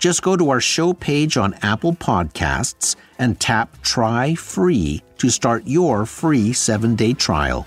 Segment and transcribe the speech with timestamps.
[0.00, 5.62] Just go to our show page on Apple Podcasts and tap Try Free to start
[5.66, 7.66] your free seven day trial.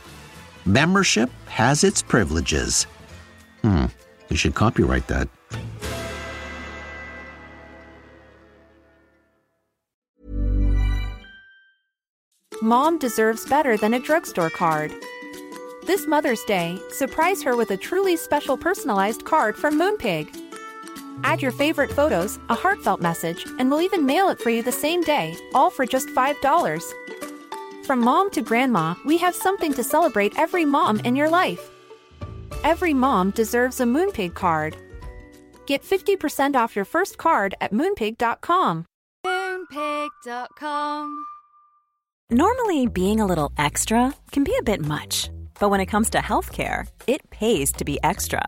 [0.65, 2.87] Membership has its privileges.
[3.61, 3.85] Hmm,
[4.29, 5.29] you should copyright that.
[12.63, 14.91] Mom deserves better than a drugstore card.
[15.85, 20.52] This Mother's Day, surprise her with a truly special personalized card from Moonpig.
[21.23, 24.71] Add your favorite photos, a heartfelt message, and we'll even mail it for you the
[24.71, 27.85] same day, all for just $5.
[27.85, 31.69] From mom to grandma, we have something to celebrate every mom in your life.
[32.63, 34.77] Every mom deserves a Moonpig card.
[35.65, 38.85] Get 50% off your first card at moonpig.com.
[39.25, 41.25] Moonpig.com.
[42.29, 46.19] Normally, being a little extra can be a bit much, but when it comes to
[46.19, 48.47] healthcare, it pays to be extra.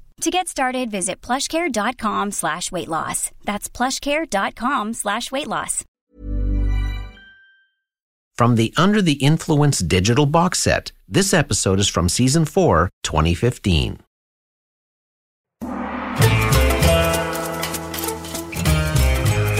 [0.21, 3.31] To get started, visit plushcare.com slash weight loss.
[3.45, 5.83] That's plushcare.com slash weight loss.
[8.37, 13.99] From the Under the Influence digital box set, this episode is from Season 4, 2015.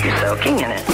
[0.03, 0.90] You're soaking in it.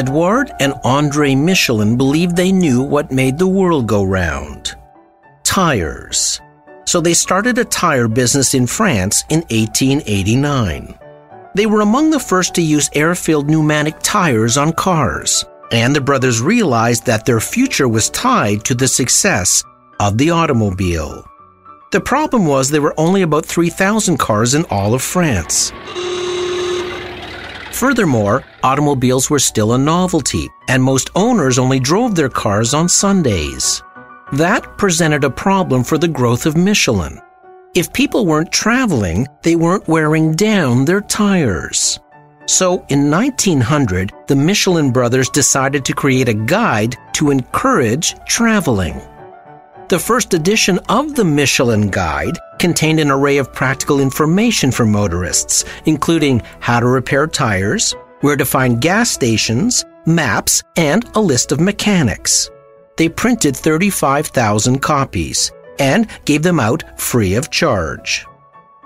[0.00, 4.74] Edouard and Andre Michelin believed they knew what made the world go round
[5.44, 6.40] tires.
[6.86, 10.98] So they started a tire business in France in 1889.
[11.54, 16.00] They were among the first to use air filled pneumatic tires on cars, and the
[16.00, 19.62] brothers realized that their future was tied to the success
[19.98, 21.26] of the automobile.
[21.92, 25.72] The problem was there were only about 3,000 cars in all of France.
[27.80, 33.82] Furthermore, automobiles were still a novelty, and most owners only drove their cars on Sundays.
[34.32, 37.18] That presented a problem for the growth of Michelin.
[37.74, 41.98] If people weren't traveling, they weren't wearing down their tires.
[42.44, 49.00] So in 1900, the Michelin brothers decided to create a guide to encourage traveling.
[49.90, 55.64] The first edition of the Michelin Guide contained an array of practical information for motorists,
[55.84, 61.58] including how to repair tires, where to find gas stations, maps, and a list of
[61.58, 62.48] mechanics.
[62.98, 65.50] They printed 35,000 copies
[65.80, 68.24] and gave them out free of charge.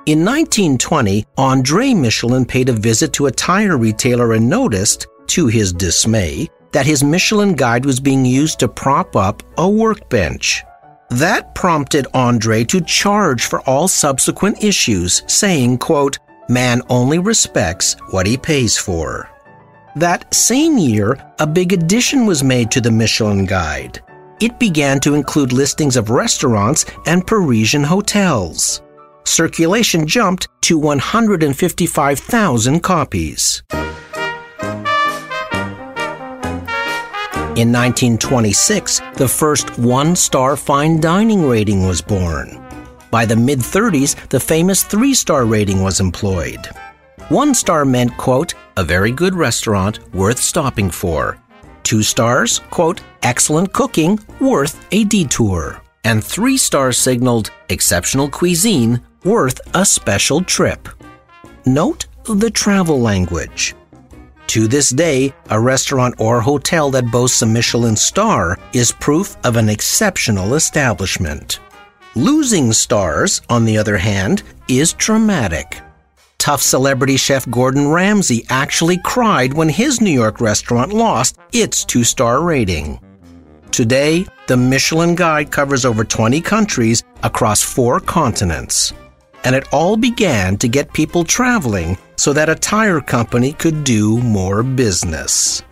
[0.06, 5.70] In 1920, Andre Michelin paid a visit to a tire retailer and noticed to his
[5.70, 10.64] dismay, that his Michelin guide was being used to prop up a workbench.
[11.14, 16.18] That prompted Andre to charge for all subsequent issues, saying, quote,
[16.48, 19.30] Man only respects what he pays for.
[19.94, 24.02] That same year, a big addition was made to the Michelin Guide.
[24.40, 28.82] It began to include listings of restaurants and Parisian hotels.
[29.24, 33.62] Circulation jumped to 155,000 copies.
[37.56, 42.60] In 1926, the first one star fine dining rating was born.
[43.12, 46.66] By the mid 30s, the famous three star rating was employed.
[47.28, 51.38] One star meant, quote, a very good restaurant worth stopping for.
[51.84, 55.80] Two stars, quote, excellent cooking worth a detour.
[56.02, 60.88] And three stars signaled exceptional cuisine worth a special trip.
[61.66, 63.76] Note the travel language.
[64.48, 69.56] To this day, a restaurant or hotel that boasts a Michelin star is proof of
[69.56, 71.60] an exceptional establishment.
[72.14, 75.80] Losing stars, on the other hand, is traumatic.
[76.38, 82.04] Tough celebrity chef Gordon Ramsay actually cried when his New York restaurant lost its two
[82.04, 83.00] star rating.
[83.72, 88.92] Today, the Michelin Guide covers over 20 countries across four continents.
[89.44, 94.18] And it all began to get people traveling so that a tire company could do
[94.20, 95.62] more business.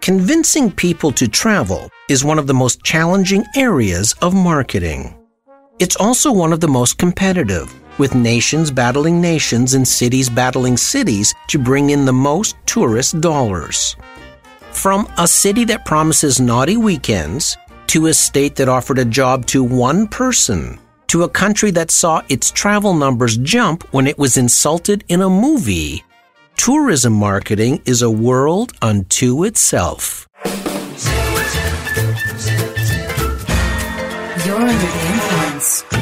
[0.00, 5.16] Convincing people to travel is one of the most challenging areas of marketing.
[5.78, 11.32] It's also one of the most competitive, with nations battling nations and cities battling cities
[11.48, 13.96] to bring in the most tourist dollars.
[14.72, 17.56] From a city that promises naughty weekends
[17.88, 22.22] to a state that offered a job to one person to a country that saw
[22.28, 26.04] its travel numbers jump when it was insulted in a movie.
[26.56, 30.28] Tourism marketing is a world unto itself.
[34.44, 36.01] You're under the influence.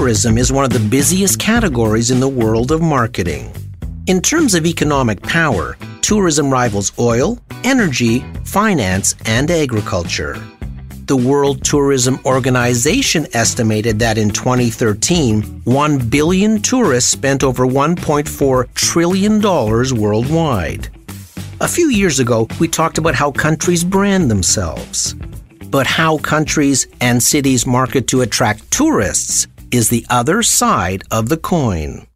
[0.00, 3.52] Tourism is one of the busiest categories in the world of marketing.
[4.06, 10.42] In terms of economic power, tourism rivals oil, energy, finance, and agriculture.
[11.04, 19.42] The World Tourism Organization estimated that in 2013, 1 billion tourists spent over $1.4 trillion
[20.00, 20.88] worldwide.
[21.60, 25.14] A few years ago, we talked about how countries brand themselves.
[25.68, 31.36] But how countries and cities market to attract tourists is the other side of the
[31.36, 32.06] coin.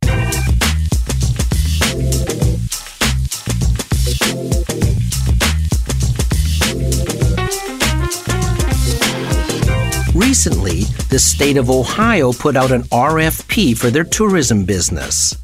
[10.14, 15.36] Recently, the state of Ohio put out an RFP for their tourism business.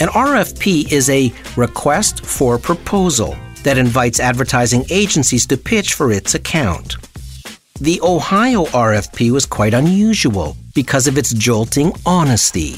[0.00, 6.34] An RFP is a request for proposal that invites advertising agencies to pitch for its
[6.34, 6.96] account.
[7.80, 12.76] The Ohio RFP was quite unusual because of its jolting honesty.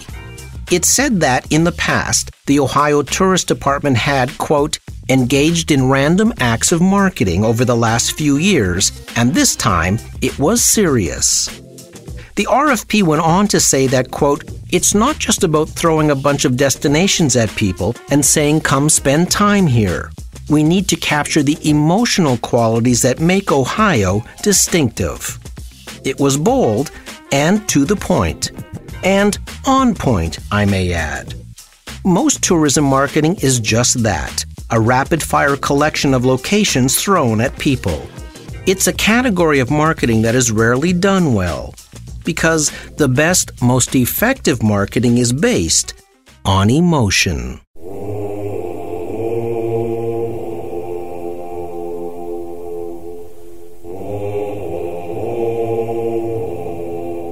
[0.70, 4.78] It said that in the past, the Ohio Tourist Department had, quote,
[5.10, 10.38] engaged in random acts of marketing over the last few years, and this time it
[10.38, 11.48] was serious.
[12.36, 16.46] The RFP went on to say that, quote, it's not just about throwing a bunch
[16.46, 20.10] of destinations at people and saying, come spend time here.
[20.48, 25.38] We need to capture the emotional qualities that make Ohio distinctive.
[26.02, 26.90] It was bold
[27.32, 28.52] and to the point,
[29.02, 31.34] and on point, I may add.
[32.04, 38.08] Most tourism marketing is just that a rapid fire collection of locations thrown at people.
[38.66, 41.74] It's a category of marketing that is rarely done well
[42.24, 45.94] because the best, most effective marketing is based
[46.44, 47.60] on emotion.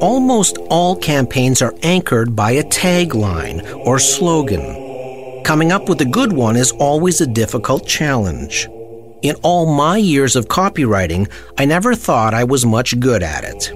[0.01, 5.43] Almost all campaigns are anchored by a tagline or slogan.
[5.43, 8.69] Coming up with a good one is always a difficult challenge.
[9.23, 11.29] In all my years of copywriting,
[11.59, 13.73] I never thought I was much good at it.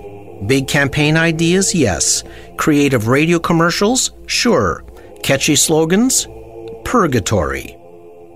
[0.46, 2.22] Big campaign ideas, yes.
[2.56, 4.84] Creative radio commercials, sure.
[5.24, 6.28] Catchy slogans,
[6.84, 7.76] purgatory.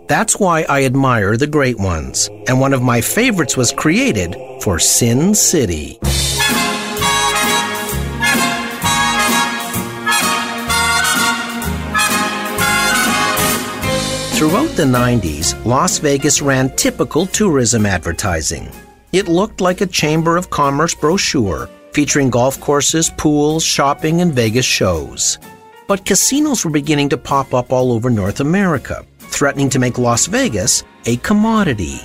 [0.08, 4.80] That's why I admire the great ones, and one of my favorites was created for
[4.80, 6.00] Sin City.
[14.36, 18.70] Throughout the 90s, Las Vegas ran typical tourism advertising.
[19.10, 24.66] It looked like a Chamber of Commerce brochure featuring golf courses, pools, shopping, and Vegas
[24.66, 25.38] shows.
[25.88, 30.26] But casinos were beginning to pop up all over North America, threatening to make Las
[30.26, 31.98] Vegas a commodity.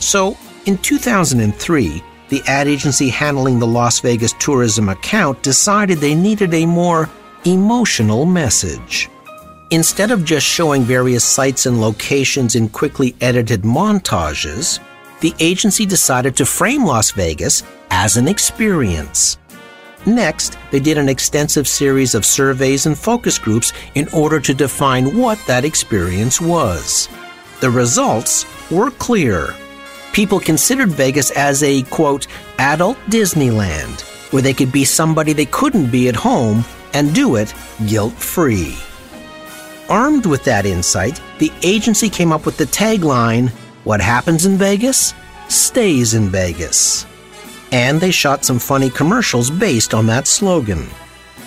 [0.00, 6.52] So, in 2003, the ad agency handling the Las Vegas tourism account decided they needed
[6.52, 7.08] a more
[7.46, 9.08] emotional message.
[9.72, 14.80] Instead of just showing various sites and locations in quickly edited montages,
[15.20, 17.62] the agency decided to frame Las Vegas
[17.92, 19.38] as an experience.
[20.06, 25.16] Next, they did an extensive series of surveys and focus groups in order to define
[25.16, 27.08] what that experience was.
[27.60, 29.54] The results were clear.
[30.12, 32.26] People considered Vegas as a, quote,
[32.58, 34.00] adult Disneyland,
[34.32, 37.54] where they could be somebody they couldn't be at home and do it
[37.86, 38.76] guilt free.
[39.90, 43.50] Armed with that insight, the agency came up with the tagline
[43.82, 45.14] What happens in Vegas
[45.48, 47.06] stays in Vegas.
[47.72, 50.86] And they shot some funny commercials based on that slogan.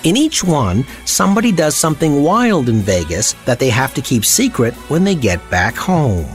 [0.03, 4.73] In each one, somebody does something wild in Vegas that they have to keep secret
[4.89, 6.27] when they get back home.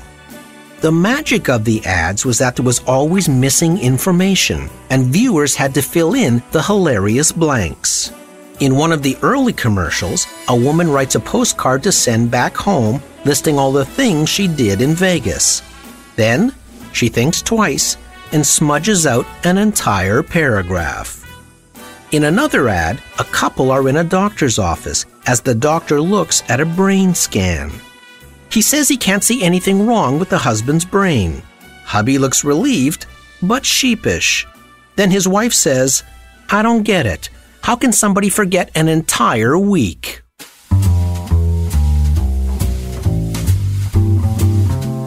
[0.81, 5.75] The magic of the ads was that there was always missing information, and viewers had
[5.75, 8.13] to fill in the hilarious blanks.
[8.61, 13.01] In one of the early commercials, a woman writes a postcard to send back home
[13.25, 15.63] listing all the things she did in Vegas.
[16.17, 16.53] Then,
[16.93, 17.97] she thinks twice
[18.33, 21.25] and smudges out an entire paragraph.
[22.11, 26.61] In another ad, a couple are in a doctor's office as the doctor looks at
[26.61, 27.71] a brain scan.
[28.51, 31.43] He says he can't see anything wrong with the husband's brain.
[31.85, 33.07] Hubby looks relieved,
[33.41, 34.47] but sheepish.
[34.97, 36.03] Then his wife says,
[36.51, 37.29] I don't get it.
[37.69, 40.23] How can somebody forget an entire week?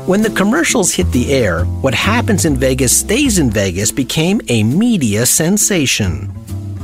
[0.06, 4.62] When the commercials hit the air, what happens in Vegas stays in Vegas became a
[4.62, 6.32] media sensation.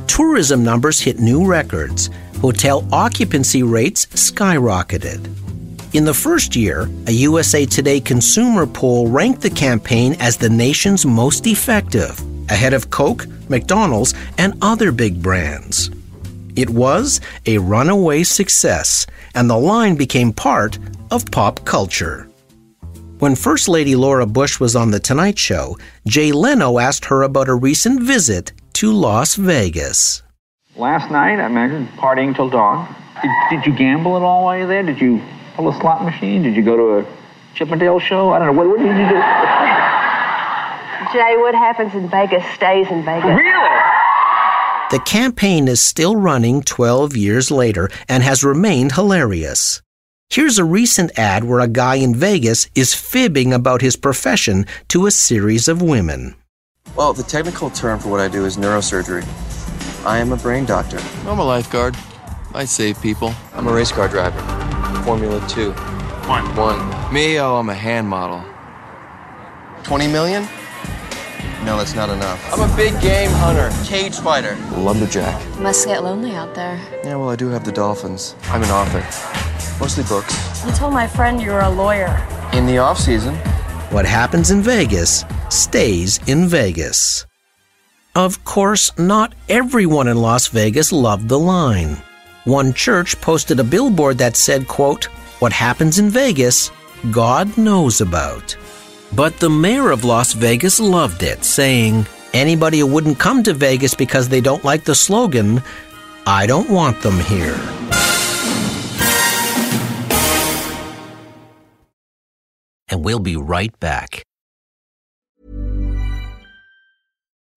[0.07, 2.09] Tourism numbers hit new records.
[2.41, 5.29] Hotel occupancy rates skyrocketed.
[5.93, 11.05] In the first year, a USA Today consumer poll ranked the campaign as the nation's
[11.05, 12.19] most effective,
[12.49, 15.89] ahead of Coke, McDonald's, and other big brands.
[16.55, 20.79] It was a runaway success, and the line became part
[21.11, 22.27] of pop culture.
[23.19, 25.77] When First Lady Laura Bush was on The Tonight Show,
[26.07, 30.21] Jay Leno asked her about a recent visit to Las Vegas.
[30.75, 32.93] Last night, I imagine, partying till dawn.
[33.21, 34.83] Did, did you gamble at all while you were there?
[34.83, 35.19] Did you
[35.55, 36.43] pull a slot machine?
[36.43, 37.17] Did you go to a
[37.55, 38.29] Chippendale show?
[38.29, 38.53] I don't know.
[38.53, 39.21] What, what did you do?
[41.13, 43.37] Jay, what happens in Vegas stays in Vegas.
[43.37, 43.81] Really?
[44.89, 49.81] The campaign is still running 12 years later and has remained hilarious.
[50.29, 55.05] Here's a recent ad where a guy in Vegas is fibbing about his profession to
[55.05, 56.35] a series of women.
[56.95, 59.25] Well, the technical term for what I do is neurosurgery.
[60.05, 60.99] I am a brain doctor.
[61.25, 61.95] I'm a lifeguard.
[62.53, 63.33] I save people.
[63.53, 64.39] I'm a race car driver.
[65.03, 65.71] Formula 2.
[66.27, 66.55] One.
[66.55, 67.13] One.
[67.13, 68.43] Me, oh, I'm a hand model.
[69.83, 70.47] 20 million?
[71.63, 72.41] No, that's not enough.
[72.53, 73.69] I'm a big game hunter.
[73.85, 74.55] Cage fighter.
[74.71, 75.59] Lumberjack.
[75.59, 76.79] Must get lonely out there.
[77.03, 78.35] Yeah, well, I do have the dolphins.
[78.43, 79.01] I'm an author.
[79.79, 80.65] Mostly books.
[80.65, 82.25] You told my friend you were a lawyer.
[82.53, 83.35] In the off season.
[83.91, 87.25] What happens in Vegas stays in Vegas.
[88.15, 91.97] Of course, not everyone in Las Vegas loved the line.
[92.45, 95.05] One church posted a billboard that said, quote,
[95.39, 96.71] What happens in Vegas,
[97.11, 98.55] God knows about.
[99.13, 103.95] But the mayor of Las Vegas loved it, saying, Anybody who wouldn't come to Vegas
[103.95, 105.61] because they don't like the slogan,
[106.25, 107.57] I don't want them here.
[112.89, 114.23] And we'll be right back.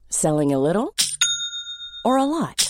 [0.08, 0.94] Selling a little
[2.04, 2.69] or a lot?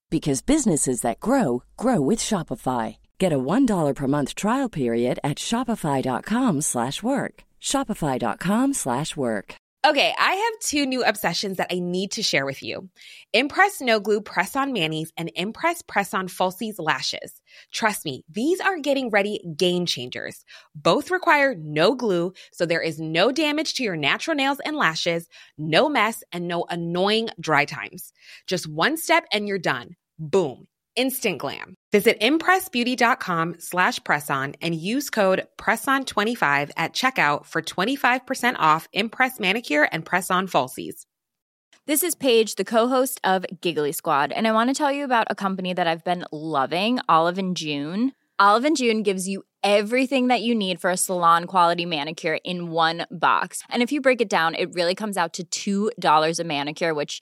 [0.11, 2.97] because businesses that grow grow with Shopify.
[3.17, 7.43] Get a $1 per month trial period at Shopify.com slash work.
[7.61, 9.55] Shopify.com slash work.
[9.83, 12.89] Okay, I have two new obsessions that I need to share with you.
[13.33, 17.41] Impress No Glue Press On Manis and Impress Press On Falsies Lashes.
[17.71, 20.45] Trust me, these are getting ready game changers.
[20.75, 25.27] Both require no glue, so there is no damage to your natural nails and lashes,
[25.57, 28.13] no mess, and no annoying dry times.
[28.45, 29.95] Just one step and you're done.
[30.21, 30.67] Boom.
[30.95, 31.73] Instant glam.
[31.91, 39.89] Visit impressbeauty.com slash presson and use code PRESSON25 at checkout for 25% off Impress Manicure
[39.91, 41.05] and Press-On Falsies.
[41.87, 45.25] This is Paige, the co-host of Giggly Squad, and I want to tell you about
[45.31, 48.11] a company that I've been loving, Olive and June.
[48.37, 52.69] Olive and June gives you everything that you need for a salon quality manicure in
[52.69, 53.63] one box.
[53.69, 57.21] And if you break it down, it really comes out to $2 a manicure, which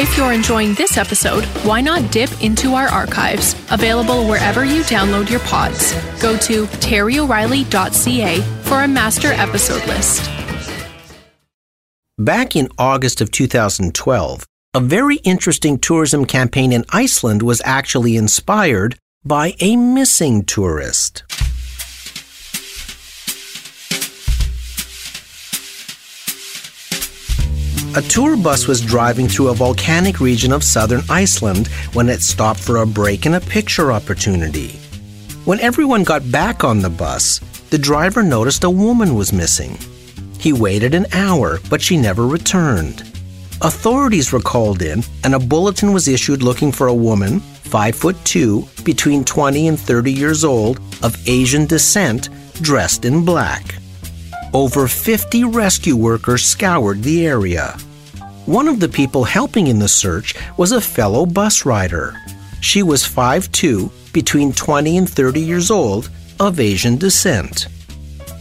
[0.00, 5.28] If you're enjoying this episode, why not dip into our archives, available wherever you download
[5.28, 5.92] your pods.
[6.22, 10.30] Go to terryoreilly.ca for a master episode list.
[12.16, 18.96] Back in August of 2012, a very interesting tourism campaign in Iceland was actually inspired
[19.24, 21.24] by a missing tourist.
[27.98, 32.60] A tour bus was driving through a volcanic region of southern Iceland when it stopped
[32.60, 34.68] for a break and a picture opportunity.
[35.44, 39.76] When everyone got back on the bus, the driver noticed a woman was missing.
[40.38, 43.00] He waited an hour, but she never returned.
[43.62, 48.16] Authorities were called in, and a bulletin was issued looking for a woman, 5 foot
[48.24, 52.28] 2, between 20 and 30 years old, of Asian descent,
[52.62, 53.74] dressed in black.
[54.54, 57.76] Over 50 rescue workers scoured the area.
[58.48, 62.16] One of the people helping in the search was a fellow bus rider.
[62.62, 66.08] She was 5'2, between 20 and 30 years old,
[66.40, 67.66] of Asian descent.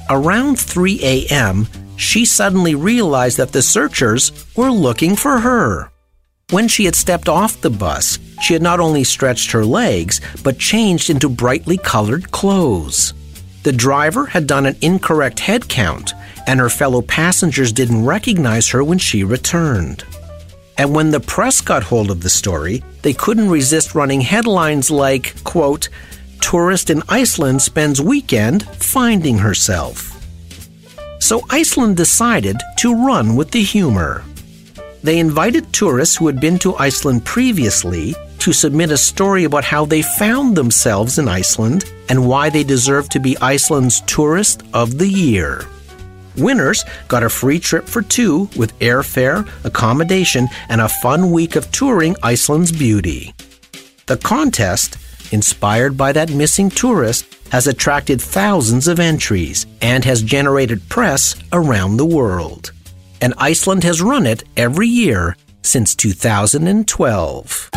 [0.10, 1.68] Around 3 a.m.,
[1.98, 5.92] she suddenly realized that the searchers were looking for her.
[6.52, 10.58] When she had stepped off the bus, she had not only stretched her legs, but
[10.58, 13.14] changed into brightly colored clothes.
[13.64, 16.14] The driver had done an incorrect head count,
[16.48, 20.04] and her fellow passengers didn't recognize her when she returned.
[20.78, 25.44] And when the press got hold of the story, they couldn't resist running headlines like,
[25.44, 25.90] quote,
[26.40, 30.14] Tourist in Iceland spends weekend finding herself.
[31.20, 34.24] So Iceland decided to run with the humor.
[35.04, 39.86] They invited tourists who had been to Iceland previously to submit a story about how
[39.86, 45.10] they found themselves in Iceland and why they deserve to be Iceland's Tourist of the
[45.10, 45.66] Year.
[46.38, 51.72] Winners got a free trip for two with airfare, accommodation, and a fun week of
[51.72, 53.34] touring Iceland's beauty.
[54.06, 54.98] The contest,
[55.32, 61.98] inspired by that missing tourist, has attracted thousands of entries and has generated press around
[61.98, 62.72] the world.
[63.22, 67.70] And Iceland has run it every year since 2012.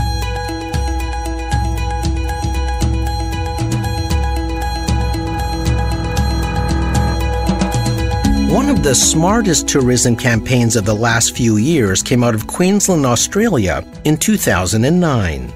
[8.51, 13.07] One of the smartest tourism campaigns of the last few years came out of Queensland,
[13.07, 15.53] Australia in 2009.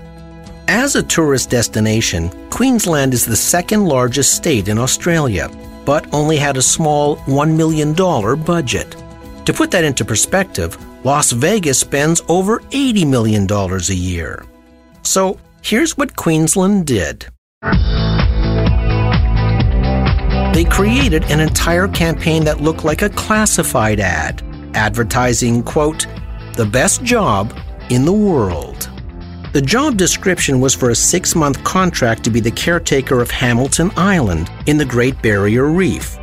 [0.68, 5.50] As a tourist destination, Queensland is the second largest state in Australia,
[5.84, 7.94] but only had a small $1 million
[8.44, 8.94] budget.
[9.44, 14.44] To put that into perspective, Las Vegas spends over $80 million a year.
[15.02, 17.26] So here's what Queensland did.
[20.54, 24.40] They created an entire campaign that looked like a classified ad,
[24.74, 26.06] advertising, quote,
[26.54, 27.58] the best job
[27.90, 28.88] in the world.
[29.52, 33.90] The job description was for a six month contract to be the caretaker of Hamilton
[33.96, 36.16] Island in the Great Barrier Reef.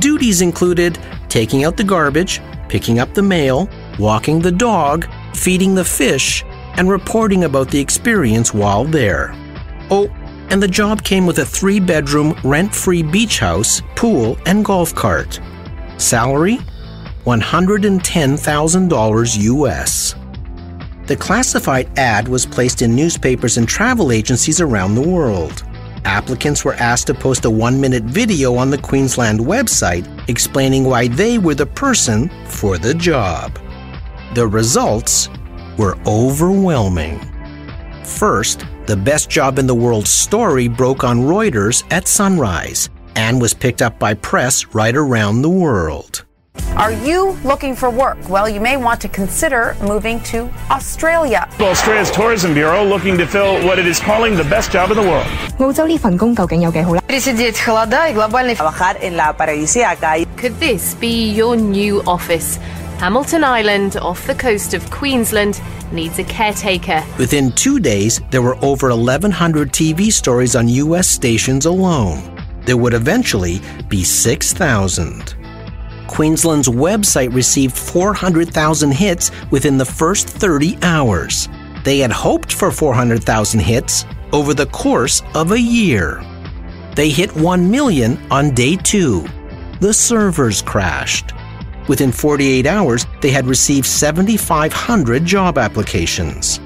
[0.00, 3.68] Duties included taking out the garbage, picking up the mail,
[4.00, 6.42] walking the dog, feeding the fish,
[6.76, 9.32] and reporting about the experience while there.
[9.88, 10.08] Oh,
[10.50, 14.94] and the job came with a three bedroom, rent free beach house, pool, and golf
[14.94, 15.40] cart.
[15.98, 16.58] Salary?
[17.24, 20.14] $110,000 US.
[21.06, 25.64] The classified ad was placed in newspapers and travel agencies around the world.
[26.04, 31.08] Applicants were asked to post a one minute video on the Queensland website explaining why
[31.08, 33.58] they were the person for the job.
[34.34, 35.28] The results
[35.76, 37.20] were overwhelming.
[38.04, 43.53] First, the best job in the world story broke on Reuters at sunrise and was
[43.53, 46.25] picked up by press right around the world.
[46.77, 48.17] Are you looking for work?
[48.29, 51.47] Well, you may want to consider moving to Australia.
[51.59, 55.03] Australia's Tourism Bureau looking to fill what it is calling the best job in the
[55.03, 55.25] world.
[55.59, 57.01] 澳洲呢份工究竟有几好咧？
[57.07, 58.55] Пересидеть холода и глобальный...
[58.55, 60.25] Trabajar en la paradisíaca.
[60.37, 62.59] Could this be your new office?
[62.98, 67.04] Hamilton Island, off the coast of Queensland, needs a caretaker.
[67.16, 71.06] Within two days, there were over 1,100 TV stories on U.S.
[71.08, 72.44] stations alone.
[72.66, 75.36] There would eventually be 6,000.
[76.08, 81.48] Queensland's website received 400,000 hits within the first 30 hours.
[81.84, 86.20] They had hoped for 400,000 hits over the course of a year.
[86.96, 89.24] They hit 1 million on day two.
[89.78, 91.32] The servers crashed.
[91.88, 96.60] Within 48 hours, they had received 7,500 job applications.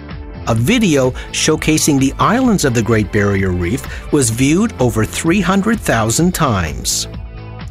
[0.48, 7.06] A video showcasing the islands of the Great Barrier Reef was viewed over 300,000 times.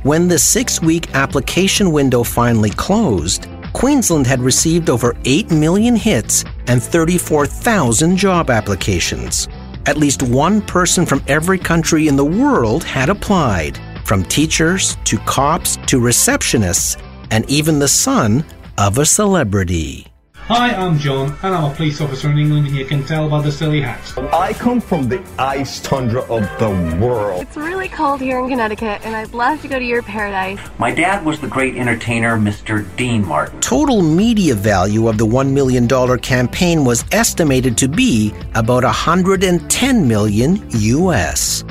[0.03, 6.45] When the six week application window finally closed, Queensland had received over 8 million hits
[6.67, 9.49] and 34,000 job applications.
[9.85, 15.17] At least one person from every country in the world had applied, from teachers to
[15.19, 18.45] cops to receptionists, and even the son
[18.77, 20.05] of a celebrity.
[20.45, 23.41] Hi, I'm John, and I'm a police officer in England, and you can tell by
[23.41, 24.01] the silly hat.
[24.33, 27.43] I come from the ice tundra of the world.
[27.43, 30.59] It's really cold here in Connecticut, and I'd love to go to your paradise.
[30.77, 32.85] My dad was the great entertainer, Mr.
[32.97, 33.61] Dean Martin.
[33.61, 35.87] Total media value of the $1 million
[36.19, 41.63] campaign was estimated to be about 110 million US.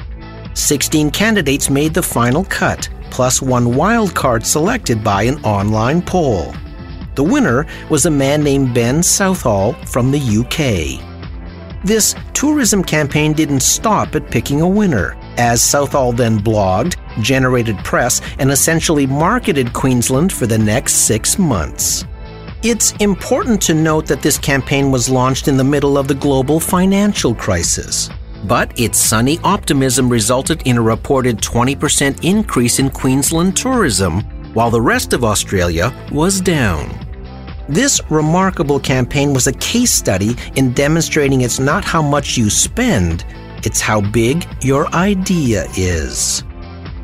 [0.55, 6.55] 16 candidates made the final cut, plus one wild card selected by an online poll.
[7.15, 11.05] The winner was a man named Ben Southall from the UK.
[11.85, 18.21] This tourism campaign didn't stop at picking a winner, as Southall then blogged, generated press,
[18.39, 22.05] and essentially marketed Queensland for the next six months.
[22.63, 26.61] It's important to note that this campaign was launched in the middle of the global
[26.61, 28.11] financial crisis.
[28.45, 34.23] But its sunny optimism resulted in a reported 20% increase in Queensland tourism,
[34.55, 36.89] while the rest of Australia was down.
[37.69, 43.25] This remarkable campaign was a case study in demonstrating it's not how much you spend,
[43.65, 46.43] it's how big your idea is.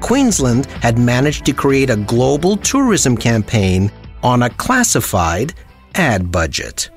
[0.01, 5.55] Queensland had managed to create a global tourism campaign on a classified
[5.95, 6.91] ad budget.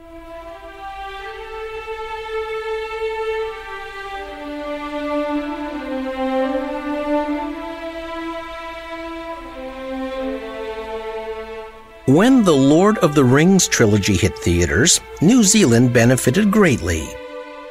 [12.10, 17.08] When the Lord of the Rings trilogy hit theaters, New Zealand benefited greatly.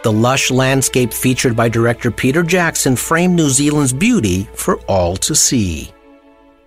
[0.05, 5.35] The lush landscape featured by director Peter Jackson framed New Zealand's beauty for all to
[5.35, 5.93] see.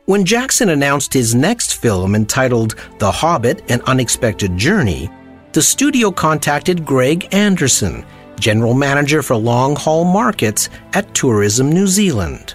[0.04, 5.10] When Jackson announced his next film entitled The Hobbit An Unexpected Journey,
[5.54, 8.06] the studio contacted Greg Anderson,
[8.38, 12.54] general manager for long haul markets at Tourism New Zealand.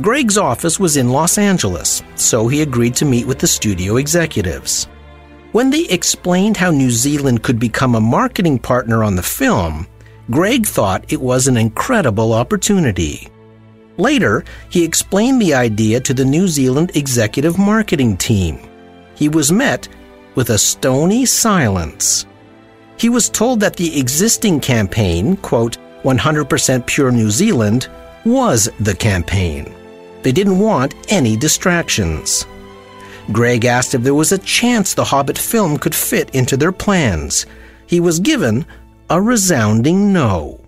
[0.00, 4.88] Greg's office was in Los Angeles, so he agreed to meet with the studio executives.
[5.52, 9.86] When they explained how New Zealand could become a marketing partner on the film,
[10.32, 13.28] Greg thought it was an incredible opportunity.
[13.96, 18.58] Later, he explained the idea to the New Zealand executive marketing team.
[19.14, 19.88] He was met
[20.34, 22.26] with a stony silence.
[22.96, 27.88] He was told that the existing campaign, quote, 100% Pure New Zealand,
[28.24, 29.73] was the campaign.
[30.24, 32.46] They didn't want any distractions.
[33.30, 37.46] Greg asked if there was a chance the Hobbit film could fit into their plans.
[37.86, 38.66] He was given
[39.08, 40.60] a resounding no.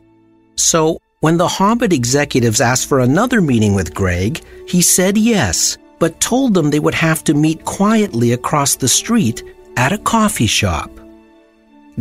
[0.54, 6.20] So, When the Hobbit executives asked for another meeting with Greg, he said yes, but
[6.20, 9.42] told them they would have to meet quietly across the street
[9.78, 10.90] at a coffee shop.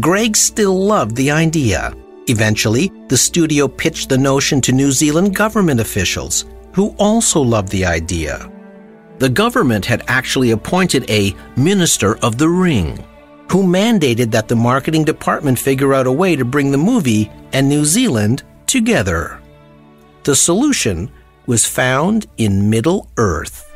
[0.01, 1.95] Greg still loved the idea.
[2.27, 6.43] Eventually, the studio pitched the notion to New Zealand government officials,
[6.75, 8.51] who also loved the idea.
[9.19, 13.01] The government had actually appointed a Minister of the Ring,
[13.49, 17.69] who mandated that the marketing department figure out a way to bring the movie and
[17.69, 19.39] New Zealand together.
[20.23, 21.09] The solution
[21.45, 23.71] was found in Middle Earth.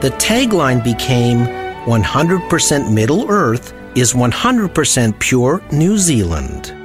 [0.00, 1.40] The tagline became
[1.84, 6.75] 100% Middle Earth is 100% pure New Zealand.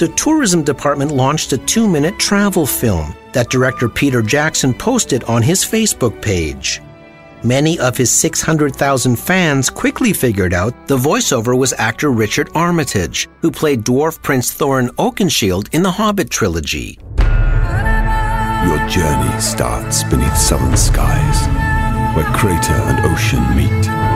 [0.00, 5.42] The tourism department launched a two minute travel film that director Peter Jackson posted on
[5.42, 6.80] his Facebook page.
[7.44, 13.50] Many of his 600,000 fans quickly figured out the voiceover was actor Richard Armitage, who
[13.50, 16.98] played Dwarf Prince Thorin Oakenshield in the Hobbit trilogy.
[17.18, 21.46] Your journey starts beneath southern skies,
[22.16, 24.09] where crater and ocean meet.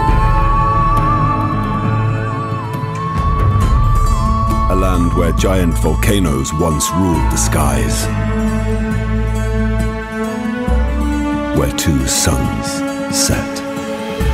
[4.71, 8.07] A land where giant volcanoes once ruled the skies.
[11.59, 12.67] Where two suns
[13.15, 13.57] set.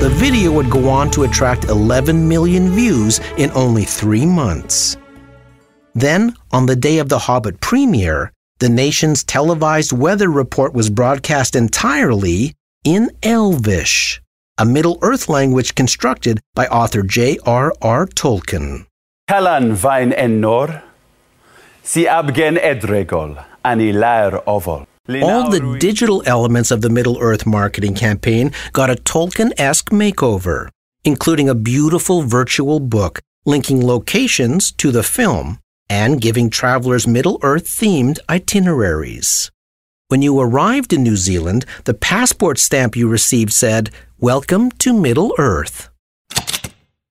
[0.01, 4.97] The video would go on to attract 11 million views in only three months.
[5.95, 11.57] Then, on the day of the Hobbit premiere, the nation's televised weather report was broadcast
[11.57, 14.23] entirely in Elvish,
[14.59, 18.07] a Middle Earth language constructed by author J.R.R.
[18.07, 18.87] Tolkien.
[19.31, 20.83] Kalan vain enor,
[21.85, 24.87] si abgen edregol, ani lair ovol.
[25.23, 30.69] All the digital elements of the Middle Earth marketing campaign got a Tolkien esque makeover,
[31.05, 37.67] including a beautiful virtual book linking locations to the film and giving travelers Middle Earth
[37.67, 39.53] themed itineraries.
[40.09, 45.33] When you arrived in New Zealand, the passport stamp you received said, Welcome to Middle
[45.39, 45.89] Earth.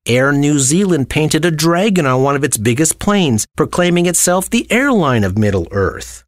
[0.10, 4.66] Air New Zealand painted a dragon on one of its biggest planes, proclaiming itself the
[4.72, 6.24] airline of Middle Earth.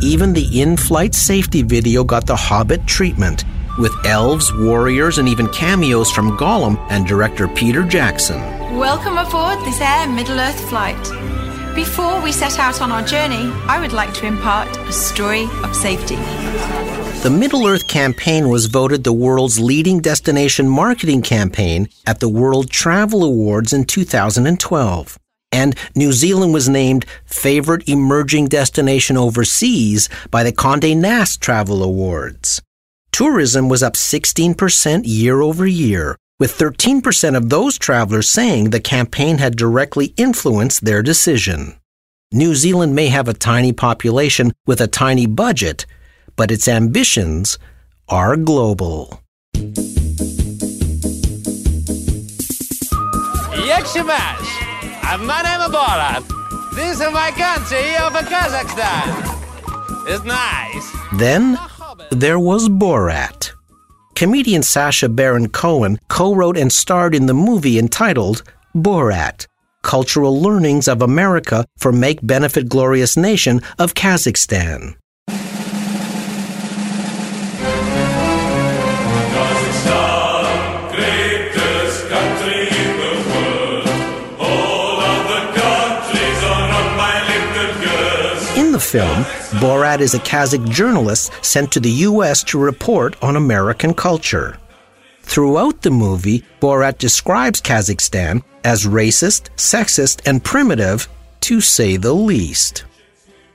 [0.00, 3.42] Even the in flight safety video got the Hobbit treatment,
[3.80, 8.40] with elves, warriors, and even cameos from Gollum and director Peter Jackson.
[8.76, 11.43] Welcome aboard this Air Middle Earth flight.
[11.74, 15.74] Before we set out on our journey, I would like to impart a story of
[15.74, 16.14] safety.
[17.24, 22.70] The Middle Earth campaign was voted the world's leading destination marketing campaign at the World
[22.70, 25.18] Travel Awards in 2012.
[25.50, 32.62] And New Zealand was named Favorite Emerging Destination Overseas by the Condé Nast Travel Awards.
[33.10, 39.38] Tourism was up 16% year over year, with 13% of those travelers saying the campaign
[39.38, 41.74] had directly influenced their decision.
[42.32, 45.86] New Zealand may have a tiny population with a tiny budget,
[46.36, 47.58] but its ambitions
[48.08, 49.20] are global.
[53.64, 54.50] Jagshemash!
[55.24, 56.24] My name is Borat.
[56.74, 59.32] This is my country of Kazakhstan.
[60.08, 60.92] It's nice.
[61.18, 61.56] Then
[62.10, 63.53] there was Borat.
[64.14, 68.42] Comedian Sacha Baron Cohen co wrote and starred in the movie entitled
[68.74, 69.46] Borat
[69.82, 74.96] Cultural Learnings of America for Make Benefit Glorious Nation of Kazakhstan.
[88.94, 89.24] Film,
[89.60, 92.44] Borat is a Kazakh journalist sent to the U.S.
[92.44, 94.56] to report on American culture.
[95.22, 101.08] Throughout the movie, Borat describes Kazakhstan as racist, sexist, and primitive,
[101.40, 102.84] to say the least.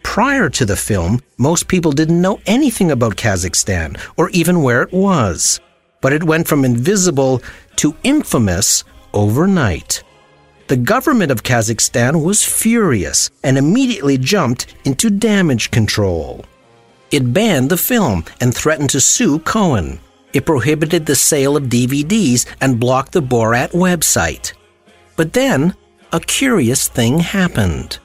[0.04, 4.92] Prior to the film, most people didn't know anything about Kazakhstan or even where it
[4.92, 5.62] was.
[6.02, 7.42] But it went from invisible
[7.78, 10.04] to infamous overnight.
[10.70, 16.46] The government of Kazakhstan was furious and immediately jumped into damage control.
[17.10, 20.00] It banned the film and threatened to sue Cohen.
[20.32, 24.54] It prohibited the sale of DVDs and blocked the Borat website.
[25.16, 25.74] But then,
[26.12, 27.98] a curious thing happened.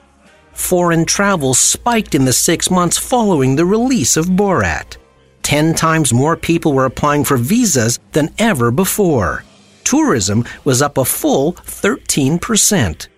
[0.55, 4.97] Foreign travel spiked in the six months following the release of Borat.
[5.43, 9.45] Ten times more people were applying for visas than ever before
[9.85, 13.09] tourism was up a full 13%.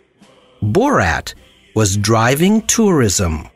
[0.63, 1.35] Borat
[1.75, 3.49] was driving tourism.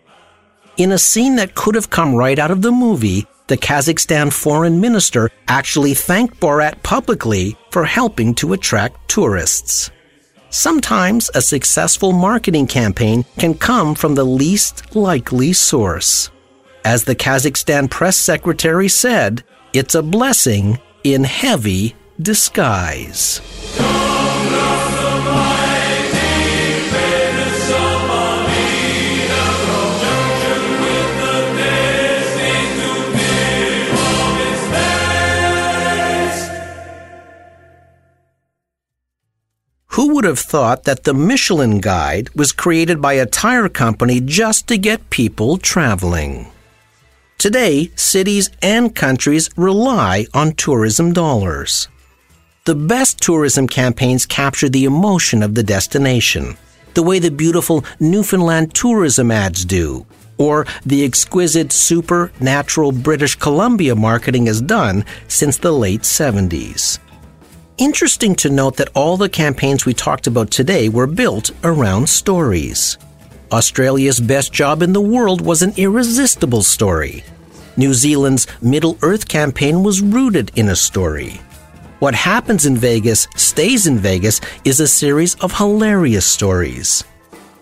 [0.76, 4.80] In a scene that could have come right out of the movie, the Kazakhstan foreign
[4.80, 9.90] minister actually thanked Borat publicly for helping to attract tourists.
[10.50, 16.30] Sometimes a successful marketing campaign can come from the least likely source.
[16.84, 23.40] As the Kazakhstan press secretary said, it's a blessing in heavy disguise.
[39.94, 44.66] Who would have thought that the Michelin Guide was created by a tire company just
[44.68, 46.46] to get people traveling?
[47.36, 51.88] Today, cities and countries rely on tourism dollars.
[52.64, 56.56] The best tourism campaigns capture the emotion of the destination,
[56.94, 60.06] the way the beautiful Newfoundland tourism ads do,
[60.38, 66.98] or the exquisite supernatural British Columbia marketing has done since the late 70s
[67.80, 72.98] interesting to note that all the campaigns we talked about today were built around stories.
[73.50, 77.24] Australia's best job in the world was an irresistible story.
[77.78, 81.40] New Zealand's Middle Earth campaign was rooted in a story.
[82.00, 87.04] What happens in Vegas stays in Vegas is a series of hilarious stories.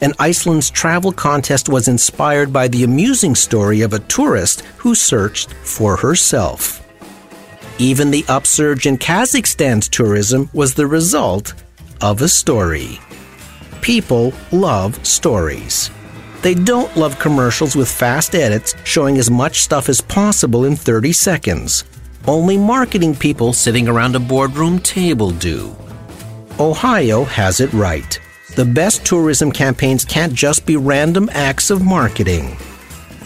[0.01, 5.53] And Iceland's travel contest was inspired by the amusing story of a tourist who searched
[5.55, 6.87] for herself.
[7.79, 11.55] Even the upsurge in Kazakhstan's tourism was the result
[12.01, 13.01] of a story.
[13.81, 15.91] People love stories.
[16.43, 21.13] They don't love commercials with fast edits showing as much stuff as possible in 30
[21.13, 21.83] seconds.
[22.29, 25.75] Only marketing people sitting around a boardroom table do.
[26.61, 28.21] Ohio has it right.
[28.55, 32.55] The best tourism campaigns can't just be random acts of marketing.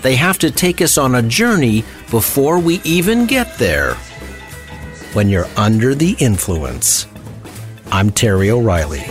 [0.02, 3.94] They have to take us on a journey before we even get there
[5.14, 7.08] when you're under the influence.
[7.90, 9.02] I'm Terry O'Reilly.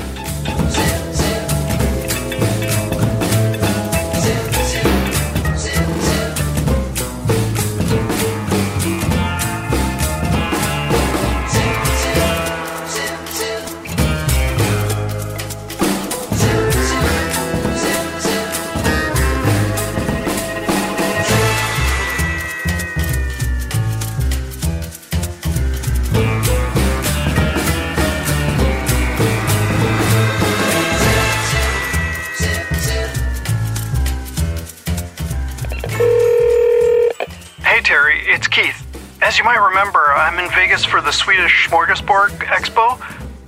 [40.71, 42.97] Vegas for the Swedish Smorgasborg Expo.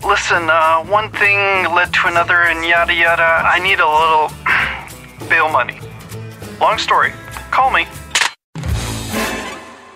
[0.06, 3.24] Listen, uh, one thing led to another, and yada yada.
[3.24, 5.80] I need a little bail money.
[6.60, 7.14] Long story.
[7.50, 7.88] Call me.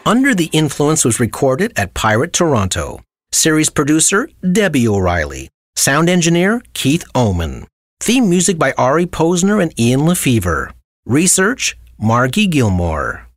[0.06, 3.02] Under the Influence was recorded at Pirate Toronto.
[3.34, 5.50] Series producer Debbie O'Reilly.
[5.76, 7.68] Sound engineer Keith Oman.
[8.00, 10.72] Theme music by Ari Posner and Ian LeFeuvre.
[11.06, 13.28] Research Margie Gilmore.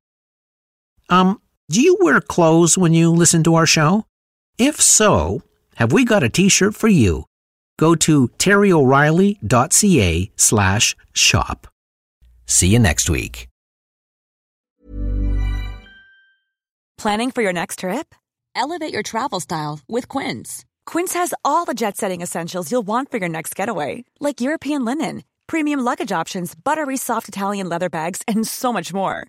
[1.09, 4.04] Um, do you wear clothes when you listen to our show?
[4.59, 5.42] If so,
[5.76, 7.26] have we got a t-shirt for you?
[7.78, 11.68] Go to terryoreilly.ca slash shop.
[12.46, 13.46] See you next week.
[16.98, 18.16] Planning for your next trip?
[18.56, 20.64] Elevate your travel style with Quince.
[20.87, 25.22] Quince has all the jet-setting essentials you'll want for your next getaway, like European linen,
[25.46, 29.28] premium luggage options, buttery soft Italian leather bags, and so much more